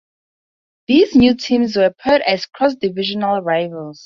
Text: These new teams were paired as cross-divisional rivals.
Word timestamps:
These 0.87 1.13
new 1.15 1.35
teams 1.35 1.75
were 1.77 1.91
paired 1.93 2.23
as 2.23 2.47
cross-divisional 2.47 3.41
rivals. 3.41 3.99